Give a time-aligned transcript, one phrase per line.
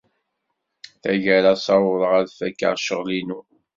[1.01, 3.39] Tagara ssawḍeɣ ad fakeɣ ccɣel-inu.